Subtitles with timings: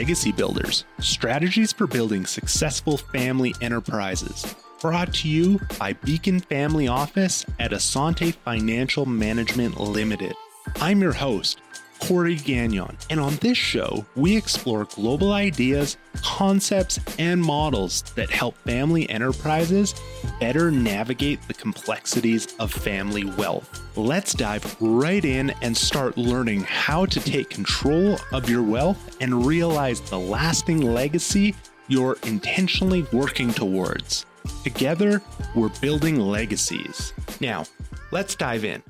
[0.00, 4.56] Legacy Builders Strategies for Building Successful Family Enterprises.
[4.80, 10.32] Brought to you by Beacon Family Office at Asante Financial Management Limited.
[10.76, 11.60] I'm your host,
[12.00, 18.56] Corey Gagnon, and on this show, we explore global ideas, concepts, and models that help
[18.64, 19.94] family enterprises
[20.40, 23.89] better navigate the complexities of family wealth.
[24.00, 29.44] Let's dive right in and start learning how to take control of your wealth and
[29.44, 31.54] realize the lasting legacy
[31.86, 34.24] you're intentionally working towards.
[34.64, 35.20] Together,
[35.54, 37.12] we're building legacies.
[37.42, 37.66] Now,
[38.10, 38.82] let's dive in.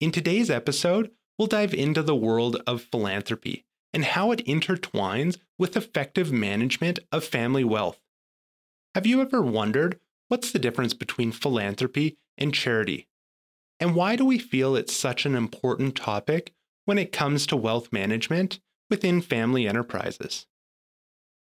[0.00, 5.76] In today's episode, we'll dive into the world of philanthropy and how it intertwines with
[5.76, 7.98] effective management of family wealth.
[8.94, 9.98] Have you ever wondered
[10.28, 13.08] what's the difference between philanthropy and charity?
[13.78, 16.52] And why do we feel it's such an important topic
[16.84, 20.46] when it comes to wealth management within family enterprises?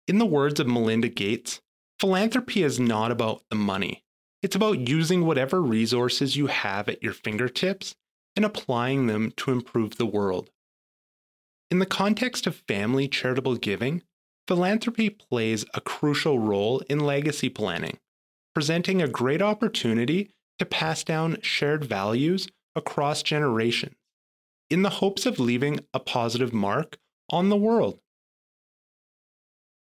[0.08, 1.62] In the words of Melinda Gates,
[2.00, 4.04] philanthropy is not about the money.
[4.42, 7.96] It's about using whatever resources you have at your fingertips
[8.36, 10.50] and applying them to improve the world.
[11.72, 14.04] In the context of family charitable giving,
[14.48, 17.98] philanthropy plays a crucial role in legacy planning,
[18.54, 23.96] presenting a great opportunity to pass down shared values across generations
[24.70, 26.98] in the hopes of leaving a positive mark
[27.30, 28.00] on the world.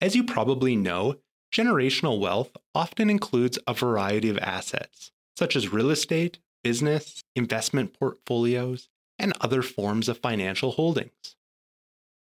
[0.01, 1.17] As you probably know,
[1.55, 8.89] generational wealth often includes a variety of assets, such as real estate, business, investment portfolios,
[9.19, 11.37] and other forms of financial holdings.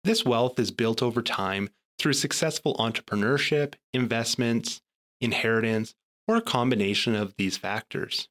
[0.04, 4.82] This wealth is built over time through successful entrepreneurship, investments,
[5.20, 5.94] inheritance,
[6.26, 8.28] or a combination of these factors.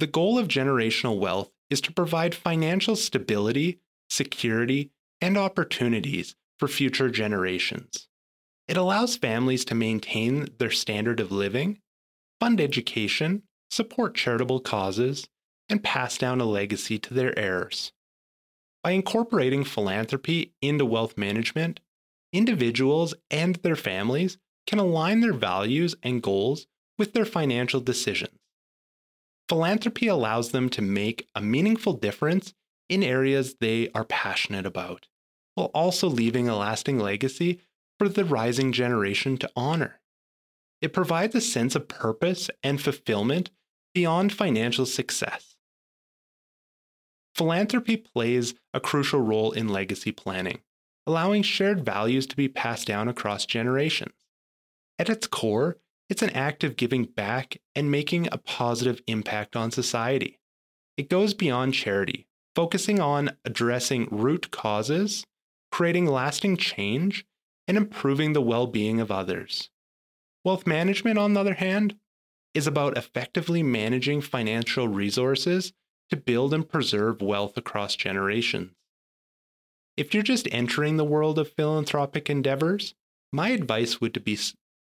[0.00, 7.10] The goal of generational wealth is to provide financial stability, security, and opportunities for future
[7.10, 8.08] generations.
[8.68, 11.80] It allows families to maintain their standard of living,
[12.40, 15.28] fund education, support charitable causes,
[15.68, 17.92] and pass down a legacy to their heirs.
[18.82, 21.80] By incorporating philanthropy into wealth management,
[22.32, 26.66] individuals and their families can align their values and goals
[26.98, 28.38] with their financial decisions.
[29.48, 32.54] Philanthropy allows them to make a meaningful difference
[32.88, 35.06] in areas they are passionate about,
[35.54, 37.60] while also leaving a lasting legacy
[37.98, 40.00] for the rising generation to honor.
[40.80, 43.50] It provides a sense of purpose and fulfillment
[43.94, 45.56] beyond financial success.
[47.34, 50.60] Philanthropy plays a crucial role in legacy planning,
[51.06, 54.14] allowing shared values to be passed down across generations.
[54.98, 55.78] At its core,
[56.08, 60.38] it's an act of giving back and making a positive impact on society.
[60.96, 65.24] It goes beyond charity, focusing on addressing root causes,
[65.72, 67.26] creating lasting change,
[67.66, 69.70] and improving the well being of others.
[70.44, 71.96] Wealth management, on the other hand,
[72.52, 75.72] is about effectively managing financial resources
[76.10, 78.72] to build and preserve wealth across generations.
[79.96, 82.94] If you're just entering the world of philanthropic endeavors,
[83.32, 84.38] my advice would, to be,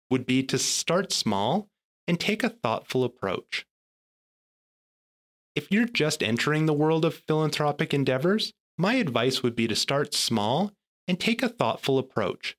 [0.09, 1.67] would be to start small
[2.07, 3.65] and take a thoughtful approach.
[5.55, 10.13] If you're just entering the world of philanthropic endeavors, my advice would be to start
[10.13, 10.71] small
[11.07, 12.57] and take a thoughtful approach.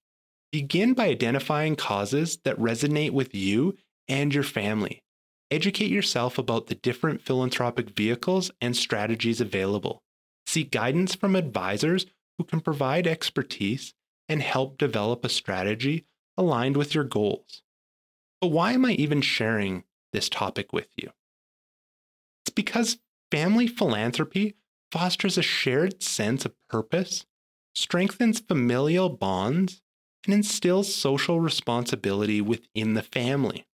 [0.50, 3.76] Begin by identifying causes that resonate with you
[4.08, 5.02] and your family.
[5.50, 10.02] Educate yourself about the different philanthropic vehicles and strategies available.
[10.46, 12.06] Seek guidance from advisors
[12.38, 13.92] who can provide expertise
[14.28, 16.06] and help develop a strategy
[16.36, 17.62] aligned with your goals.
[18.40, 21.10] But why am I even sharing this topic with you?
[22.44, 22.98] It's because
[23.30, 24.56] family philanthropy
[24.92, 27.26] fosters a shared sense of purpose,
[27.74, 29.82] strengthens familial bonds,
[30.24, 33.66] and instills social responsibility within the family.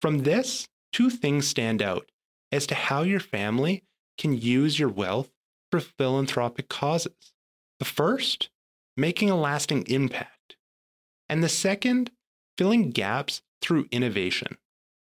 [0.00, 2.10] From this, two things stand out
[2.52, 3.84] as to how your family
[4.18, 5.30] can use your wealth
[5.70, 7.32] for philanthropic causes.
[7.78, 8.50] The first,
[8.96, 10.39] making a lasting impact.
[11.30, 12.10] And the second,
[12.58, 14.58] filling gaps through innovation.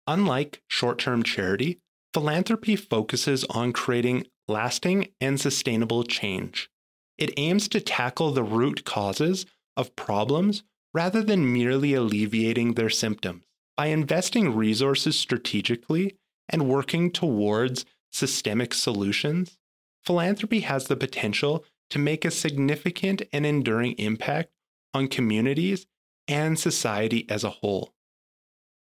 [0.06, 1.80] Unlike short term charity,
[2.14, 6.70] philanthropy focuses on creating lasting and sustainable change.
[7.18, 9.44] It aims to tackle the root causes
[9.76, 10.62] of problems
[10.94, 13.44] rather than merely alleviating their symptoms.
[13.76, 16.16] By investing resources strategically
[16.48, 19.58] and working towards systemic solutions,
[20.06, 24.50] philanthropy has the potential to make a significant and enduring impact
[24.94, 25.86] on communities
[26.28, 27.94] and society as a whole.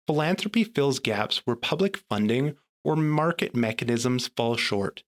[0.08, 5.04] Philanthropy fills gaps where public funding or market mechanisms fall short.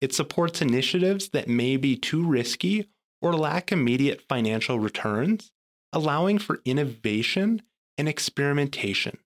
[0.00, 2.88] It supports initiatives that may be too risky
[3.20, 5.52] or lack immediate financial returns,
[5.92, 7.62] allowing for innovation
[7.98, 9.18] and experimentation.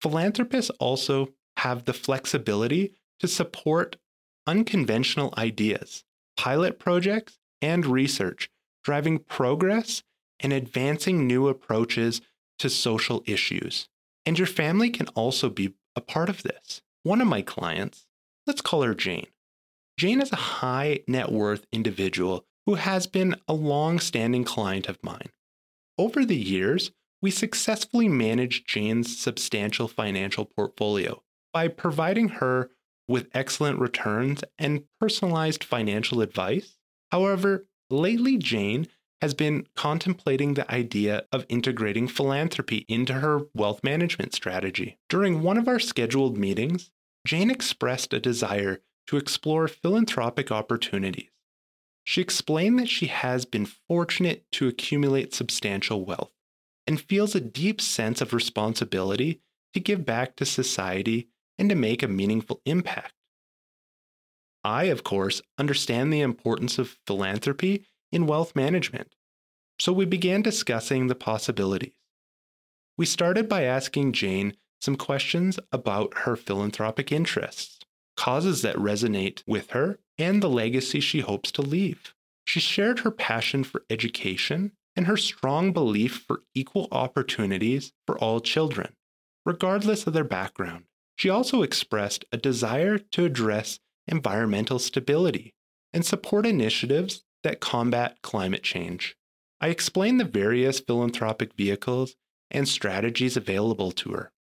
[0.00, 3.96] Philanthropists also have the flexibility to support
[4.46, 6.04] unconventional ideas,
[6.36, 8.50] pilot projects, and research,
[8.84, 10.02] driving progress
[10.40, 12.20] and advancing new approaches
[12.58, 13.88] to social issues.
[14.24, 16.82] And your family can also be a part of this.
[17.02, 18.06] One of my clients,
[18.46, 19.28] let's call her Jane.
[19.96, 24.98] Jane is a high net worth individual who has been a long standing client of
[25.02, 25.30] mine.
[25.96, 26.90] Over the years,
[27.22, 31.22] we successfully managed Jane's substantial financial portfolio
[31.52, 32.70] by providing her
[33.08, 36.76] with excellent returns and personalized financial advice.
[37.12, 38.88] However, lately, Jane
[39.20, 44.98] has been contemplating the idea of integrating philanthropy into her wealth management strategy.
[45.08, 46.90] During one of our scheduled meetings,
[47.26, 51.30] Jane expressed a desire to explore philanthropic opportunities.
[52.04, 56.32] She explained that she has been fortunate to accumulate substantial wealth
[56.86, 59.40] and feels a deep sense of responsibility
[59.74, 61.28] to give back to society
[61.58, 63.14] and to make a meaningful impact.
[64.62, 67.84] I, of course, understand the importance of philanthropy
[68.16, 69.14] in wealth management,
[69.78, 71.92] so we began discussing the possibilities.
[72.96, 77.78] We started by asking Jane some questions about her philanthropic interests,
[78.16, 82.14] causes that resonate with her, and the legacy she hopes to leave.
[82.46, 88.40] She shared her passion for education and her strong belief for equal opportunities for all
[88.40, 88.94] children,
[89.44, 90.84] regardless of their background.
[91.16, 95.52] She also expressed a desire to address environmental stability
[95.92, 99.16] and support initiatives that combat climate change.
[99.60, 102.16] I explained the various philanthropic vehicles
[102.50, 104.32] and strategies available to her,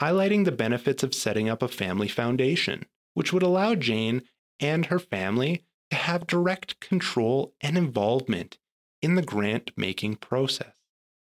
[0.00, 4.22] highlighting the benefits of setting up a family foundation, which would allow Jane
[4.58, 8.58] and her family to have direct control and involvement
[9.02, 10.72] in the grant making process.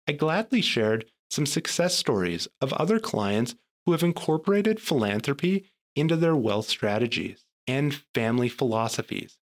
[0.07, 3.55] I gladly shared some success stories of other clients
[3.85, 9.37] who have incorporated philanthropy into their wealth strategies and family philosophies,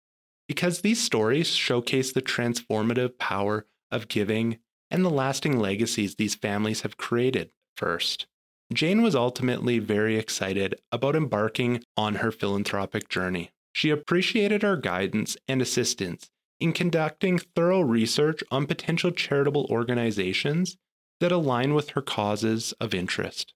[0.48, 4.58] because these stories showcase the transformative power of giving
[4.90, 8.26] and the lasting legacies these families have created first.
[8.72, 13.50] Jane was ultimately very excited about embarking on her philanthropic journey.
[13.72, 20.76] She appreciated our guidance and assistance in conducting thorough research on potential charitable organizations
[21.20, 23.54] that align with her causes of interest.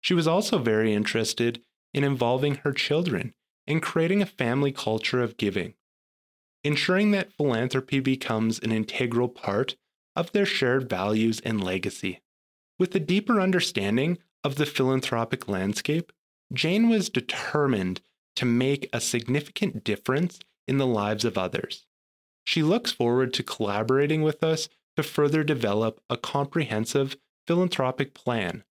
[0.00, 1.62] She was also very interested
[1.94, 3.32] in involving her children
[3.66, 5.74] and creating a family culture of giving,
[6.64, 9.76] ensuring that philanthropy becomes an integral part
[10.14, 12.20] of their shared values and legacy.
[12.78, 16.12] With a deeper understanding of the philanthropic landscape,
[16.52, 18.00] Jane was determined
[18.36, 21.86] to make a significant difference in the lives of others.
[22.44, 27.16] She looks forward to collaborating with us to further develop a comprehensive
[27.46, 28.64] philanthropic plan,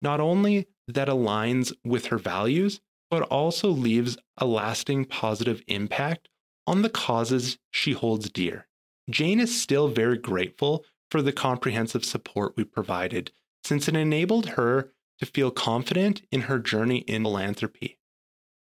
[0.00, 2.80] not only that aligns with her values,
[3.10, 6.28] but also leaves a lasting positive impact
[6.66, 8.66] on the causes she holds dear.
[9.10, 13.32] Jane is still very grateful for the comprehensive support we provided,
[13.64, 17.98] since it enabled her to feel confident in her journey in philanthropy.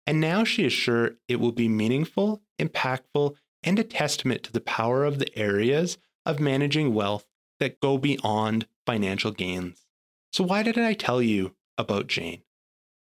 [0.05, 4.61] And now she is sure it will be meaningful, impactful, and a testament to the
[4.61, 7.25] power of the areas of managing wealth
[7.59, 9.85] that go beyond financial gains.
[10.31, 12.43] So, why did I tell you about Jane?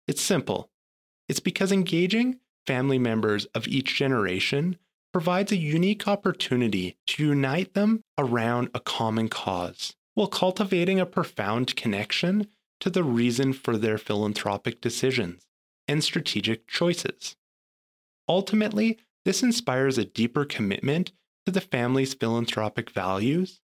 [0.08, 0.70] It's simple
[1.28, 4.78] it's because engaging family members of each generation
[5.14, 11.76] provides a unique opportunity to unite them around a common cause while cultivating a profound
[11.76, 12.48] connection
[12.80, 15.44] to the reason for their philanthropic decisions
[15.88, 17.36] and strategic choices.
[18.30, 21.12] Ultimately, this inspires a deeper commitment
[21.46, 23.62] to the family's philanthropic values,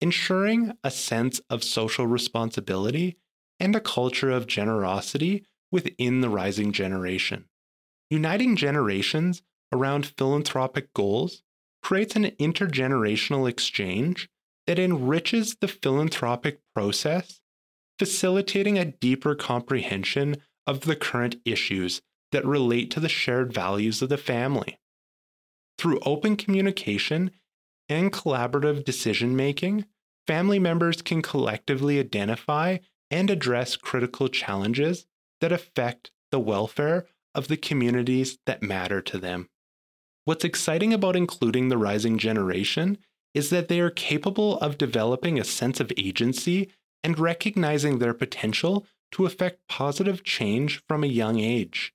[0.00, 3.16] ensuring a sense of social responsibility
[3.58, 7.46] and a culture of generosity within the rising generation.
[8.12, 9.40] Uniting generations
[9.72, 11.42] around philanthropic goals
[11.82, 14.28] creates an intergenerational exchange
[14.66, 17.40] that enriches the philanthropic process,
[17.98, 22.02] facilitating a deeper comprehension of the current issues
[22.32, 24.78] that relate to the shared values of the family.
[25.78, 27.30] Through open communication
[27.88, 29.86] and collaborative decision making,
[30.26, 32.76] family members can collectively identify
[33.10, 35.06] and address critical challenges
[35.40, 39.48] that affect the welfare of the communities that matter to them.
[40.24, 42.98] What's exciting about including the rising generation
[43.34, 46.70] is that they are capable of developing a sense of agency
[47.02, 51.92] and recognizing their potential to affect positive change from a young age.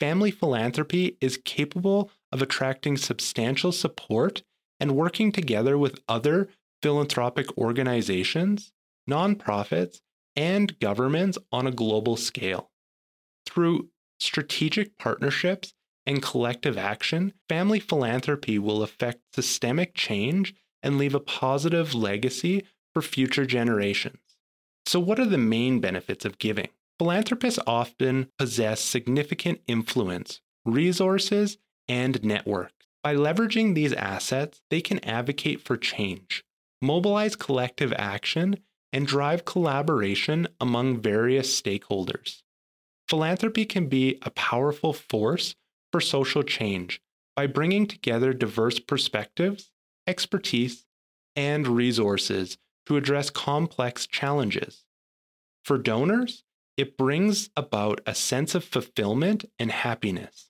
[0.00, 4.42] Family philanthropy is capable of attracting substantial support
[4.80, 6.48] and working together with other
[6.82, 8.72] philanthropic organizations,
[9.08, 10.00] nonprofits,
[10.34, 12.70] and governments on a global scale.
[13.44, 13.89] Through
[14.20, 15.74] strategic partnerships
[16.06, 23.02] and collective action, family philanthropy will affect systemic change and leave a positive legacy for
[23.02, 24.18] future generations.
[24.86, 26.68] So, what are the main benefits of giving?
[26.98, 31.58] Philanthropists often possess significant influence, resources,
[31.88, 32.74] and networks.
[33.02, 36.44] By leveraging these assets, they can advocate for change,
[36.82, 38.58] mobilize collective action,
[38.92, 42.42] and drive collaboration among various stakeholders.
[43.10, 45.56] Philanthropy can be a powerful force
[45.90, 47.02] for social change
[47.34, 49.72] by bringing together diverse perspectives,
[50.06, 50.86] expertise,
[51.34, 54.84] and resources to address complex challenges.
[55.64, 56.44] For donors,
[56.76, 60.48] it brings about a sense of fulfillment and happiness.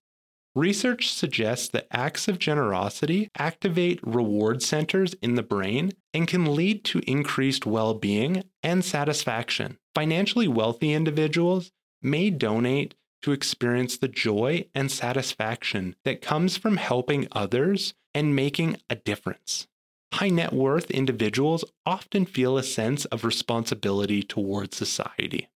[0.54, 6.84] Research suggests that acts of generosity activate reward centers in the brain and can lead
[6.84, 9.78] to increased well being and satisfaction.
[9.94, 11.72] Financially wealthy individuals
[12.02, 18.76] may donate to experience the joy and satisfaction that comes from helping others and making
[18.88, 19.66] a difference.
[20.14, 25.48] High net worth individuals often feel a sense of responsibility towards society.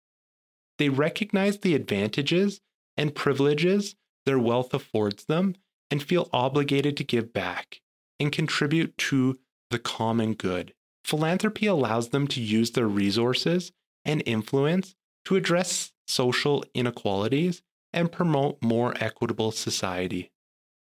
[0.79, 2.61] They recognize the advantages
[2.97, 3.97] and privileges
[4.27, 5.57] their wealth affords them
[5.91, 7.81] and feel obligated to give back
[8.19, 9.39] and contribute to
[9.71, 10.73] the common good.
[11.05, 13.73] Philanthropy allows them to use their resources
[14.05, 17.62] and influence to address social inequalities
[17.93, 20.31] and promote more equitable society.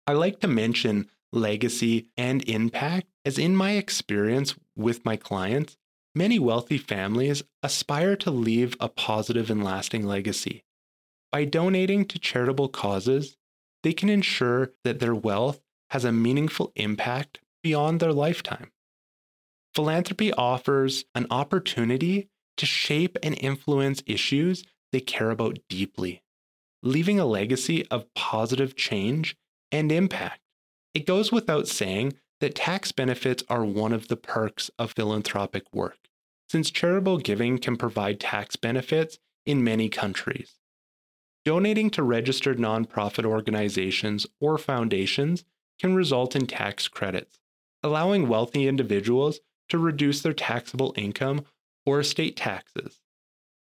[0.06, 5.78] I like to mention legacy and impact as in my experience with my clients,
[6.16, 10.64] many wealthy families aspire to leave a positive and lasting legacy.
[11.32, 13.38] By donating to charitable causes,
[13.84, 18.72] they can ensure that their wealth has a meaningful impact beyond their lifetime.
[19.76, 26.24] Philanthropy offers an opportunity to shape and influence issues they care about deeply,
[26.84, 29.36] leaving a legacy of positive change
[29.72, 30.42] and impact.
[30.94, 35.98] It goes without saying that tax benefits are one of the perks of philanthropic work,
[36.50, 40.56] since charitable giving can provide tax benefits in many countries.
[41.46, 45.46] Donating to registered nonprofit organizations or foundations
[45.80, 47.40] can result in tax credits,
[47.84, 51.46] allowing wealthy individuals to reduce their taxable income
[51.88, 53.02] or estate taxes.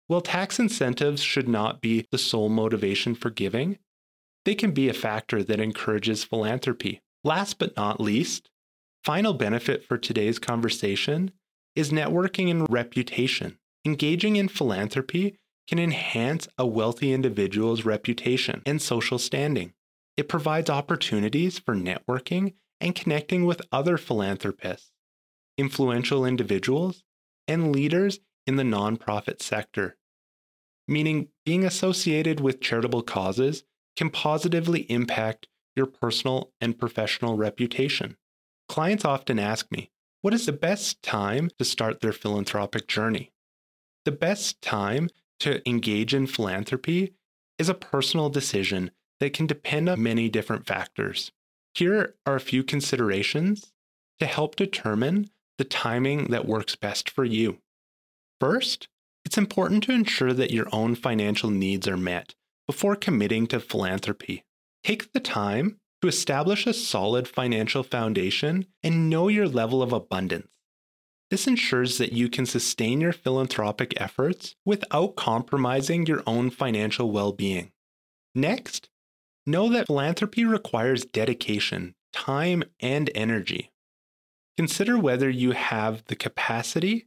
[0.07, 3.79] While tax incentives should not be the sole motivation for giving,
[4.45, 7.02] they can be a factor that encourages philanthropy.
[7.25, 8.49] Last but not least,
[9.05, 11.33] final benefit for today's conversation
[11.75, 13.59] is networking and reputation.
[13.85, 15.38] Engaging in philanthropy
[15.69, 19.73] can enhance a wealthy individual's reputation and social standing.
[20.17, 24.93] It provides opportunities for networking and connecting with other philanthropists,
[25.57, 27.02] influential individuals,
[27.47, 29.97] and leaders in the nonprofit sector.
[30.89, 33.65] Meaning, being associated with charitable causes
[33.97, 35.47] can positively impact
[35.77, 38.17] your personal and professional reputation.
[38.69, 39.91] Clients often ask me,
[40.23, 43.33] what is the best time to start their philanthropic journey?
[44.05, 45.09] The best time
[45.41, 47.15] to engage in philanthropy
[47.59, 51.33] is a personal decision that can depend on many different factors.
[51.75, 53.73] Here are a few considerations
[54.21, 55.31] to help determine
[55.62, 57.59] the timing that works best for you.
[58.40, 58.88] First,
[59.25, 62.35] it's important to ensure that your own financial needs are met
[62.66, 64.42] before committing to philanthropy.
[64.83, 70.49] Take the time to establish a solid financial foundation and know your level of abundance.
[71.31, 77.31] This ensures that you can sustain your philanthropic efforts without compromising your own financial well
[77.31, 77.71] being.
[78.35, 78.90] Next,
[79.47, 83.72] know that philanthropy requires dedication, time, and energy.
[84.56, 87.06] Consider whether you have the capacity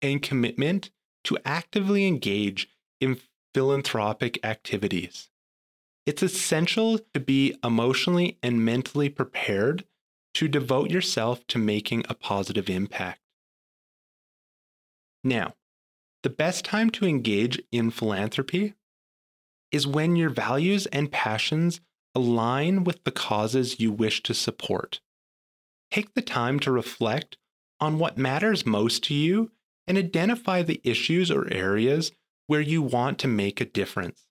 [0.00, 0.90] and commitment
[1.24, 2.68] to actively engage
[3.00, 3.20] in
[3.54, 5.28] philanthropic activities.
[6.06, 9.84] It's essential to be emotionally and mentally prepared
[10.34, 13.20] to devote yourself to making a positive impact.
[15.24, 15.54] Now,
[16.22, 18.74] the best time to engage in philanthropy
[19.72, 21.80] is when your values and passions
[22.14, 25.00] align with the causes you wish to support.
[25.90, 27.36] Take the time to reflect
[27.80, 29.50] on what matters most to you
[29.86, 32.12] and identify the issues or areas
[32.46, 34.26] where you want to make a difference.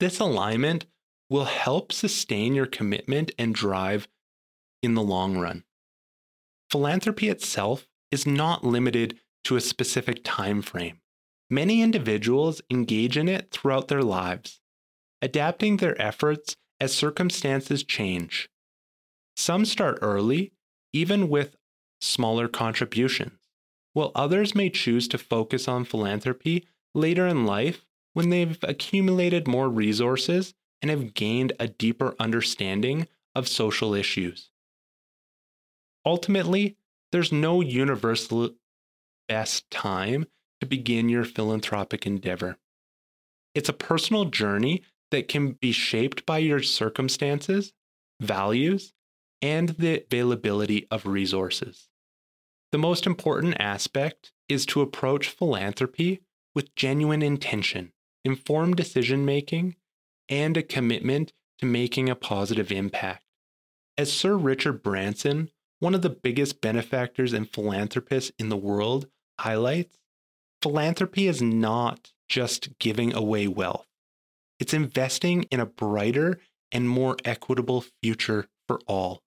[0.00, 0.86] This alignment
[1.30, 4.08] will help sustain your commitment and drive
[4.82, 5.64] in the long run.
[6.70, 11.00] Philanthropy itself is not limited to a specific time frame.
[11.50, 14.60] Many individuals engage in it throughout their lives,
[15.22, 18.48] adapting their efforts as circumstances change.
[19.38, 20.50] Some start early
[20.92, 21.56] even with
[22.00, 23.38] smaller contributions,
[23.92, 29.68] while others may choose to focus on philanthropy later in life when they've accumulated more
[29.68, 34.50] resources and have gained a deeper understanding of social issues.
[36.04, 36.76] Ultimately,
[37.12, 38.50] there's no universal
[39.28, 40.26] best time
[40.60, 42.56] to begin your philanthropic endeavor.
[43.54, 47.72] It's a personal journey that can be shaped by your circumstances,
[48.20, 48.94] values,
[49.40, 51.88] and the availability of resources.
[52.72, 56.20] The most important aspect is to approach philanthropy
[56.54, 57.92] with genuine intention,
[58.24, 59.76] informed decision making,
[60.28, 63.24] and a commitment to making a positive impact.
[63.96, 69.08] As Sir Richard Branson, one of the biggest benefactors and philanthropists in the world,
[69.40, 69.96] highlights,
[70.60, 73.86] philanthropy is not just giving away wealth.
[74.60, 76.40] It's investing in a brighter
[76.72, 79.22] and more equitable future for all.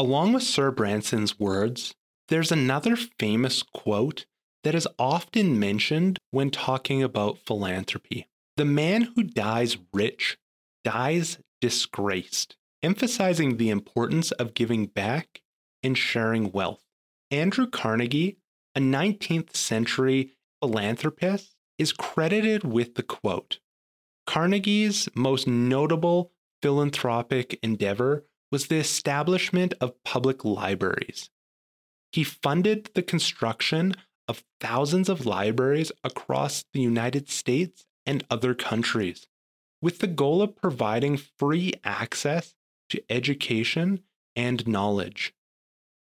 [0.00, 1.94] Along with Sir Branson's words,
[2.28, 4.24] there's another famous quote
[4.64, 8.26] that is often mentioned when talking about philanthropy.
[8.56, 10.38] The man who dies rich
[10.84, 15.42] dies disgraced, emphasizing the importance of giving back
[15.82, 16.82] and sharing wealth.
[17.30, 18.38] Andrew Carnegie,
[18.74, 23.58] a 19th century philanthropist, is credited with the quote
[24.26, 31.30] Carnegie's most notable philanthropic endeavor was the establishment of public libraries.
[32.12, 33.94] He funded the construction
[34.26, 39.28] of thousands of libraries across the United States and other countries,
[39.80, 42.54] with the goal of providing free access
[42.88, 44.00] to education
[44.34, 45.34] and knowledge.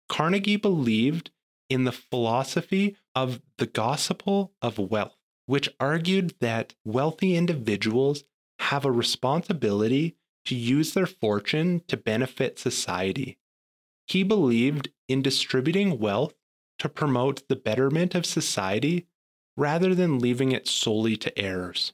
[0.08, 1.30] Carnegie believed
[1.68, 8.24] in the philosophy of the gospel of wealth, which argued that wealthy individuals
[8.60, 13.38] have a responsibility to use their fortune to benefit society.
[14.06, 16.34] He believed in distributing wealth
[16.78, 19.06] to promote the betterment of society
[19.56, 21.92] rather than leaving it solely to heirs.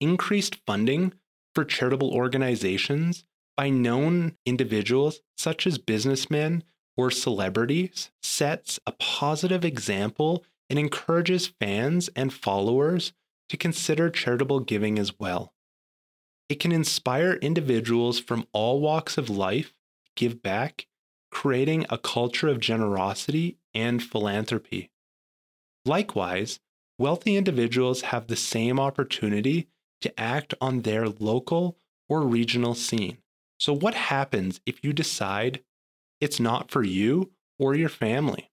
[0.00, 1.12] Increased funding
[1.54, 3.24] for charitable organizations
[3.56, 6.64] by known individuals such as businessmen
[6.96, 13.12] or celebrities sets a positive example and encourages fans and followers
[13.48, 15.52] to consider charitable giving as well.
[16.50, 19.72] It can inspire individuals from all walks of life
[20.16, 20.88] give back,
[21.30, 24.90] creating a culture of generosity and philanthropy.
[25.86, 26.58] Likewise,
[26.98, 29.68] wealthy individuals have the same opportunity
[30.00, 33.18] to act on their local or regional scene.
[33.60, 35.62] So, what happens if you decide
[36.20, 38.50] it's not for you or your family?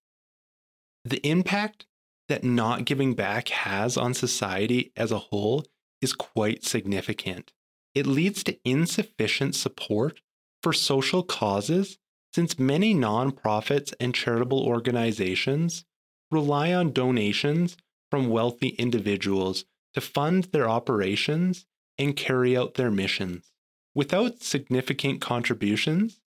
[1.03, 1.87] The impact
[2.29, 5.65] that not giving back has on society as a whole
[5.99, 7.53] is quite significant.
[7.97, 10.21] It leads to insufficient support
[10.61, 11.97] for social causes
[12.31, 15.83] since many nonprofits and charitable organizations
[16.29, 17.75] rely on donations
[18.11, 21.65] from wealthy individuals to fund their operations
[21.97, 23.51] and carry out their missions.
[23.95, 26.21] Without significant contributions,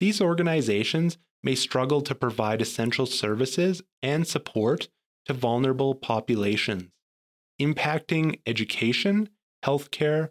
[0.00, 4.90] these organizations may struggle to provide essential services and support
[5.24, 6.90] to vulnerable populations,
[7.58, 9.30] impacting education,
[9.64, 10.28] healthcare,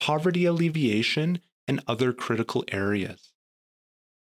[0.00, 3.32] poverty alleviation, and other critical areas.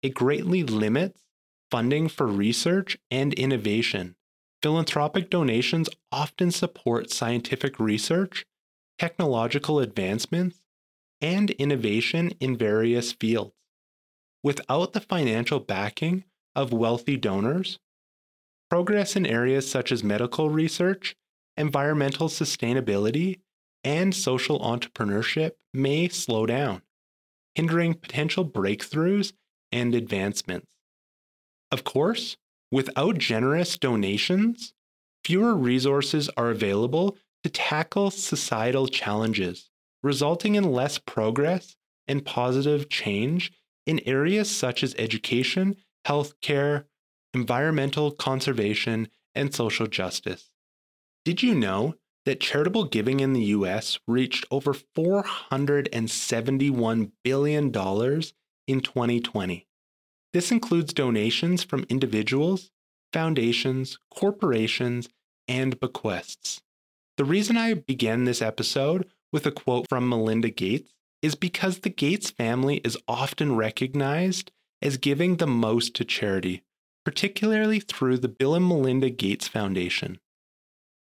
[0.02, 1.22] It greatly limits
[1.70, 4.16] funding for research and innovation.
[4.62, 8.46] Philanthropic donations often support scientific research,
[8.98, 10.60] technological advancements,
[11.22, 13.54] and innovation in various fields.
[14.44, 16.24] Without the financial backing
[16.56, 17.80] of wealthy donors,
[18.70, 21.16] progress in areas such as medical research,
[21.56, 23.40] environmental sustainability,
[23.84, 26.82] and social entrepreneurship may slow down,
[27.56, 29.34] hindering potential breakthroughs
[29.72, 30.68] and advancements.
[31.72, 32.38] Of course,
[32.72, 34.74] without generous donations,
[35.24, 39.70] fewer resources are available to tackle societal challenges,
[40.02, 41.76] resulting in less progress
[42.08, 43.52] and positive change
[43.86, 46.86] in areas such as education, healthcare,
[47.34, 50.52] environmental conservation, and social justice.
[51.26, 51.96] Did you know
[52.28, 57.72] that charitable giving in the US reached over $471 billion in
[58.82, 59.66] 2020.
[60.34, 62.70] This includes donations from individuals,
[63.14, 65.08] foundations, corporations,
[65.48, 66.60] and bequests.
[67.16, 71.90] The reason I began this episode with a quote from Melinda Gates is because the
[71.90, 76.62] Gates family is often recognized as giving the most to charity,
[77.06, 80.20] particularly through the Bill and Melinda Gates Foundation.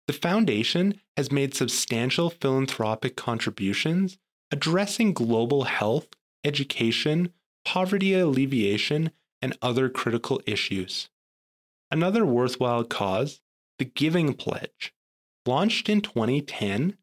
[0.07, 4.17] The foundation has made substantial philanthropic contributions
[4.51, 6.07] addressing global health,
[6.43, 7.33] education,
[7.63, 9.11] poverty alleviation,
[9.41, 11.09] and other critical issues.
[11.89, 13.41] Another worthwhile cause,
[13.79, 14.93] the Giving Pledge,
[15.45, 16.97] launched in 2010,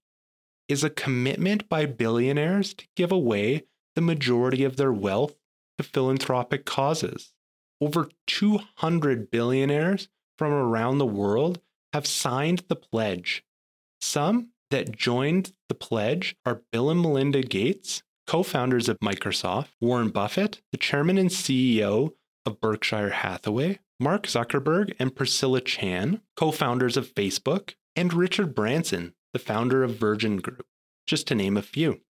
[0.69, 5.39] is a commitment by billionaires to give away the majority of their wealth
[5.79, 7.33] to philanthropic causes.
[7.81, 11.61] Over 200 billionaires from around the world
[11.93, 13.45] have signed the pledge.
[14.01, 20.11] Some that joined the pledge are Bill and Melinda Gates, co founders of Microsoft, Warren
[20.11, 22.13] Buffett, the chairman and CEO
[22.45, 29.15] of Berkshire Hathaway, Mark Zuckerberg and Priscilla Chan, co founders of Facebook, and Richard Branson,
[29.33, 30.67] the founder of Virgin Group,
[31.07, 32.01] just to name a few.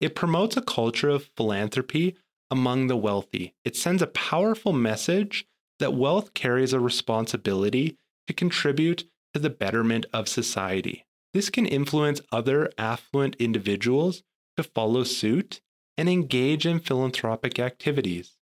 [0.00, 2.16] It promotes a culture of philanthropy
[2.50, 3.54] among the wealthy.
[3.64, 5.46] It sends a powerful message
[5.78, 11.06] that wealth carries a responsibility to contribute to the betterment of society.
[11.32, 14.22] This can influence other affluent individuals
[14.56, 15.60] to follow suit
[15.96, 18.38] and engage in philanthropic activities.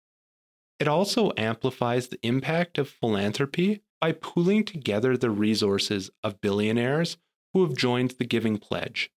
[0.79, 7.17] It also amplifies the impact of philanthropy by pooling together the resources of billionaires
[7.53, 9.11] who have joined the Giving Pledge.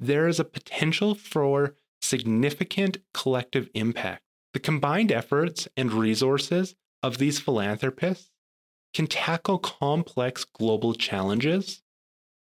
[0.00, 4.22] There is a potential for significant collective impact.
[4.52, 8.31] The combined efforts and resources of these philanthropists
[8.92, 11.82] can tackle complex global challenges,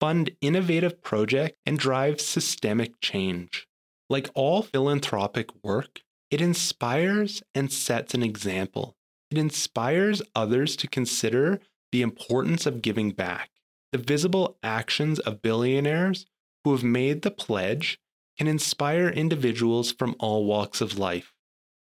[0.01, 3.67] fund innovative projects, and drive systemic change.
[4.11, 8.97] Like all philanthropic work, it inspires and sets an example.
[9.31, 11.61] It inspires others to consider
[11.93, 13.51] the importance of giving back.
[13.93, 16.27] The visible actions of billionaires
[16.65, 18.01] who have made the pledge
[18.37, 21.33] can inspire individuals from all walks of life,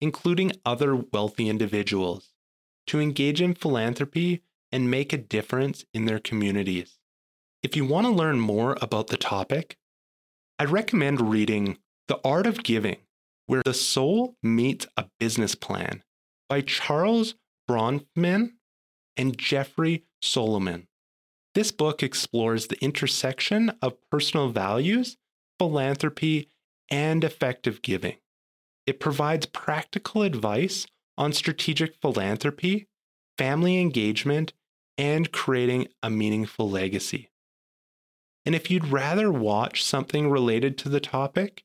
[0.00, 2.32] including other wealthy individuals,
[2.88, 6.98] to engage in philanthropy and make a difference in their communities.
[7.62, 9.76] If you want to learn more about the topic,
[10.58, 12.98] I recommend reading The Art of Giving
[13.46, 16.02] Where the Soul Meets a Business Plan
[16.48, 17.34] by Charles
[17.68, 18.52] Bronfman
[19.16, 20.88] and Jeffrey Solomon.
[21.54, 25.16] This book explores the intersection of personal values,
[25.58, 26.50] philanthropy,
[26.90, 28.16] and effective giving.
[28.86, 30.86] It provides practical advice
[31.18, 32.86] on strategic philanthropy,
[33.36, 34.52] family engagement,
[34.96, 37.30] and creating a meaningful legacy.
[38.46, 41.64] And if you'd rather watch something related to the topic,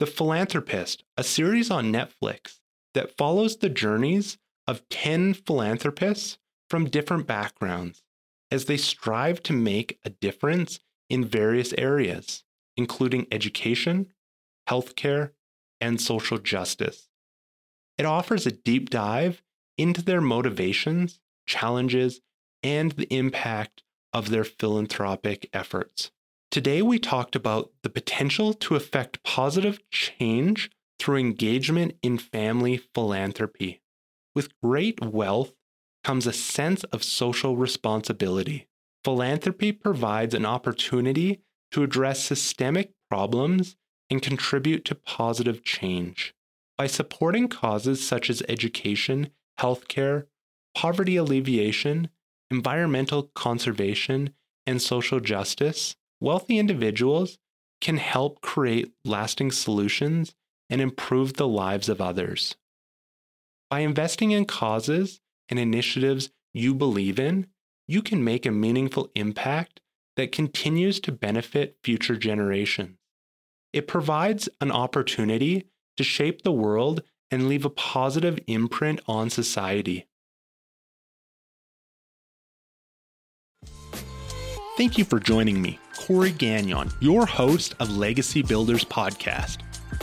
[0.00, 2.58] The Philanthropist, a series on Netflix
[2.94, 8.02] that follows the journeys of 10 philanthropists from different backgrounds
[8.50, 12.44] as they strive to make a difference in various areas,
[12.76, 14.12] including education,
[14.68, 15.30] healthcare,
[15.80, 17.09] and social justice.
[18.00, 19.42] It offers a deep dive
[19.76, 22.22] into their motivations, challenges,
[22.62, 23.82] and the impact
[24.14, 26.10] of their philanthropic efforts.
[26.50, 33.82] Today, we talked about the potential to effect positive change through engagement in family philanthropy.
[34.34, 35.52] With great wealth
[36.02, 38.66] comes a sense of social responsibility.
[39.04, 43.76] Philanthropy provides an opportunity to address systemic problems
[44.08, 46.34] and contribute to positive change.
[46.80, 50.28] By supporting causes such as education, healthcare,
[50.74, 52.08] poverty alleviation,
[52.50, 54.32] environmental conservation,
[54.66, 57.36] and social justice, wealthy individuals
[57.82, 60.34] can help create lasting solutions
[60.70, 62.56] and improve the lives of others.
[63.68, 67.48] By investing in causes and initiatives you believe in,
[67.88, 69.82] you can make a meaningful impact
[70.16, 72.96] that continues to benefit future generations.
[73.74, 75.66] It provides an opportunity
[75.96, 80.06] to shape the world and leave a positive imprint on society.
[84.76, 89.58] Thank you for joining me, Corey Gagnon, your host of Legacy Builders Podcast.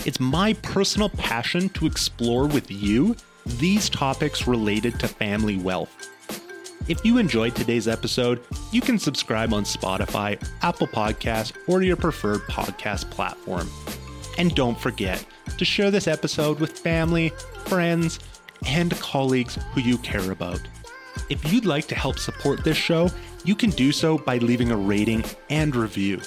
[0.05, 5.89] It's my personal passion to explore with you these topics related to family wealth.
[6.87, 12.41] If you enjoyed today's episode, you can subscribe on Spotify, Apple Podcasts, or your preferred
[12.41, 13.69] podcast platform.
[14.37, 15.25] And don't forget
[15.57, 17.29] to share this episode with family,
[17.65, 18.19] friends,
[18.65, 20.61] and colleagues who you care about.
[21.29, 23.09] If you'd like to help support this show,
[23.43, 26.21] you can do so by leaving a rating and review.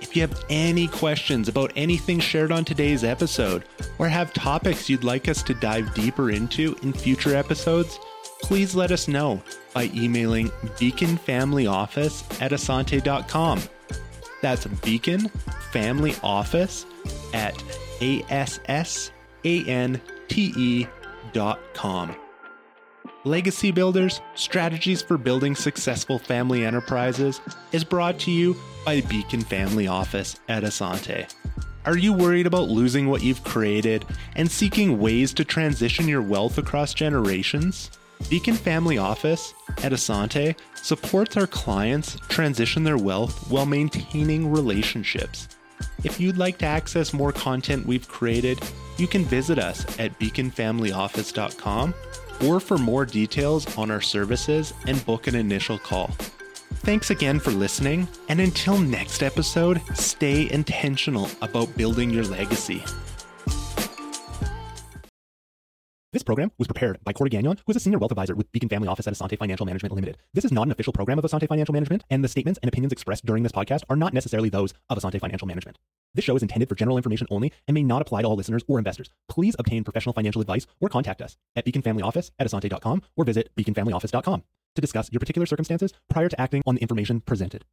[0.00, 3.64] If you have any questions about anything shared on today's episode,
[3.98, 7.98] or have topics you'd like us to dive deeper into in future episodes,
[8.42, 10.48] please let us know by emailing
[10.78, 13.60] beaconfamilyoffice at asante.com.
[14.42, 14.66] That's
[19.42, 20.00] Beacon
[21.32, 22.14] dot com.
[23.24, 27.40] Legacy Builders Strategies for Building Successful Family Enterprises
[27.72, 31.32] is brought to you by Beacon Family Office at Asante.
[31.86, 34.04] Are you worried about losing what you've created
[34.36, 37.90] and seeking ways to transition your wealth across generations?
[38.28, 45.48] Beacon Family Office at Asante supports our clients transition their wealth while maintaining relationships.
[46.02, 48.60] If you'd like to access more content we've created,
[48.96, 51.94] you can visit us at beaconfamilyoffice.com
[52.46, 56.08] or for more details on our services and book an initial call.
[56.78, 62.84] Thanks again for listening, and until next episode, stay intentional about building your legacy.
[66.14, 68.68] This program was prepared by Corey Gagnon, who is a senior wealth advisor with Beacon
[68.68, 70.16] Family Office at Asante Financial Management Limited.
[70.32, 72.92] This is not an official program of Asante Financial Management, and the statements and opinions
[72.92, 75.76] expressed during this podcast are not necessarily those of Asante Financial Management.
[76.14, 78.62] This show is intended for general information only and may not apply to all listeners
[78.68, 79.10] or investors.
[79.28, 83.24] Please obtain professional financial advice or contact us at Beacon Family Office at Asante.com or
[83.24, 84.44] visit beaconfamilyoffice.com
[84.76, 87.64] to discuss your particular circumstances prior to acting on the information presented.